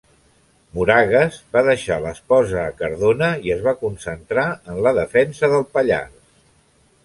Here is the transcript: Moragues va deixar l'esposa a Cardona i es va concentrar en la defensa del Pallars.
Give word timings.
Moragues 0.77 1.37
va 1.57 1.63
deixar 1.67 1.97
l'esposa 2.07 2.57
a 2.63 2.73
Cardona 2.81 3.29
i 3.49 3.55
es 3.59 3.63
va 3.69 3.77
concentrar 3.85 4.49
en 4.73 4.83
la 4.89 4.97
defensa 5.03 5.55
del 5.57 5.71
Pallars. 5.77 6.45